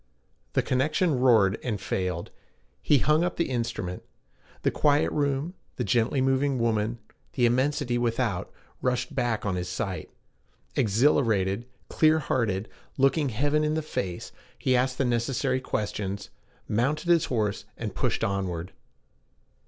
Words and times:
The 0.53 0.63
connection 0.63 1.19
roared 1.19 1.59
and 1.63 1.79
failed. 1.79 2.31
He 2.81 2.97
hung 2.97 3.23
up 3.23 3.35
the 3.35 3.51
instrument. 3.51 4.01
The 4.63 4.71
quiet 4.71 5.11
room, 5.11 5.53
the 5.75 5.83
gently 5.83 6.21
moving 6.21 6.57
woman, 6.57 6.97
the 7.33 7.45
immensity 7.45 7.99
without, 7.99 8.51
rushed 8.81 9.13
back 9.13 9.45
on 9.45 9.57
his 9.57 9.69
sight. 9.69 10.09
Exhilarated, 10.75 11.67
clear 11.87 12.17
hearted, 12.17 12.67
looking 12.97 13.29
heaven 13.29 13.63
in 13.63 13.75
the 13.75 13.83
face, 13.83 14.31
he 14.57 14.75
asked 14.75 14.97
the 14.97 15.05
necessary 15.05 15.59
questions, 15.61 16.31
mounted 16.67 17.09
his 17.09 17.25
horse, 17.25 17.65
and 17.77 17.93
pushed 17.93 18.23
onward. 18.23 18.73